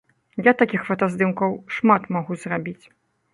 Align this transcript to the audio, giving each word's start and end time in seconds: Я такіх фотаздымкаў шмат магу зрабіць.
Я 0.45 0.53
такіх 0.61 0.87
фотаздымкаў 0.87 1.51
шмат 1.75 2.09
магу 2.17 2.39
зрабіць. 2.47 2.85